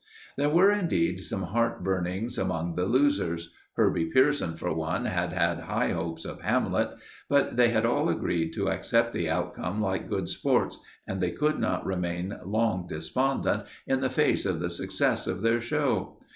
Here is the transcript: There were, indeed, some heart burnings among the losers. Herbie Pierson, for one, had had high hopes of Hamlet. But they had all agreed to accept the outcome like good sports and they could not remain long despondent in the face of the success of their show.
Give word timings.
There 0.35 0.49
were, 0.49 0.71
indeed, 0.71 1.19
some 1.19 1.43
heart 1.43 1.83
burnings 1.83 2.39
among 2.39 2.73
the 2.73 2.87
losers. 2.87 3.51
Herbie 3.73 4.07
Pierson, 4.09 4.57
for 4.57 4.73
one, 4.73 5.05
had 5.05 5.31
had 5.31 5.59
high 5.59 5.89
hopes 5.89 6.25
of 6.25 6.41
Hamlet. 6.41 6.95
But 7.29 7.55
they 7.55 7.69
had 7.69 7.85
all 7.85 8.09
agreed 8.09 8.51
to 8.53 8.69
accept 8.71 9.11
the 9.11 9.29
outcome 9.29 9.79
like 9.79 10.09
good 10.09 10.27
sports 10.27 10.79
and 11.05 11.21
they 11.21 11.29
could 11.29 11.59
not 11.59 11.85
remain 11.85 12.35
long 12.43 12.87
despondent 12.87 13.65
in 13.85 13.99
the 13.99 14.09
face 14.09 14.43
of 14.47 14.59
the 14.59 14.71
success 14.71 15.27
of 15.27 15.43
their 15.43 15.61
show. 15.61 16.17